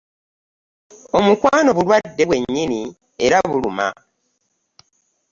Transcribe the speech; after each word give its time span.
Omukwano 1.17 1.69
bulwadde 1.77 2.23
bwennyini 2.29 2.81
era 3.25 3.37
buluma. 3.49 3.87